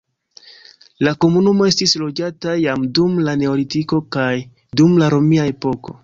La 1.07 1.11
komunumo 1.25 1.67
estis 1.71 1.91
loĝata 2.03 2.55
jam 2.61 2.87
dum 2.99 3.19
la 3.27 3.35
neolitiko 3.41 3.99
kaj 4.17 4.31
dum 4.81 4.97
la 5.03 5.11
romia 5.15 5.45
epoko. 5.53 5.95